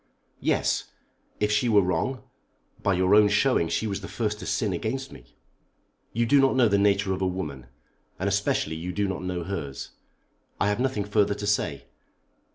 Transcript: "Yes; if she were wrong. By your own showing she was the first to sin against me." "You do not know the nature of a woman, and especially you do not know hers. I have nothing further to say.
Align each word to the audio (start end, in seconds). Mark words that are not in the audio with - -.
"Yes; 0.39 0.85
if 1.39 1.51
she 1.51 1.69
were 1.69 1.83
wrong. 1.83 2.23
By 2.81 2.95
your 2.95 3.13
own 3.13 3.27
showing 3.29 3.69
she 3.69 3.85
was 3.85 4.01
the 4.01 4.07
first 4.07 4.39
to 4.39 4.47
sin 4.47 4.73
against 4.73 5.11
me." 5.11 5.35
"You 6.11 6.25
do 6.25 6.39
not 6.41 6.55
know 6.55 6.67
the 6.67 6.79
nature 6.79 7.13
of 7.13 7.21
a 7.21 7.27
woman, 7.27 7.67
and 8.17 8.27
especially 8.27 8.75
you 8.77 8.93
do 8.93 9.07
not 9.07 9.21
know 9.21 9.43
hers. 9.43 9.91
I 10.59 10.69
have 10.69 10.79
nothing 10.79 11.03
further 11.03 11.35
to 11.35 11.45
say. 11.45 11.85